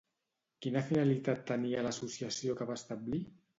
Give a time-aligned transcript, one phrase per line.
[0.65, 3.25] Quina finalitat tenia l'associació que va establir?